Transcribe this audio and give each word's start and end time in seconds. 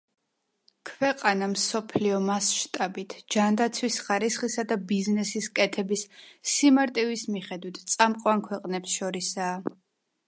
ქვეყანა, 0.89 1.49
მსოფლიო 1.51 2.21
მასშტაბით, 2.29 3.13
ჯანდაცვის 3.35 3.99
ხარისხისა 4.07 4.67
და 4.73 4.79
ბიზნესის 4.93 5.51
კეთების 5.61 6.07
სიმარტივის 6.55 7.27
მიხედვით, 7.37 7.83
წამყვან 7.95 8.45
ქვეყნებს 8.49 8.99
შორისაა. 9.01 9.75